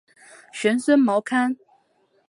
[0.51, 1.55] 玄孙毛堪。